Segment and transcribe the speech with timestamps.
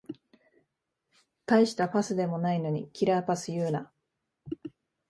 [1.45, 3.91] たいしたパスでもないのにキラーパス言うな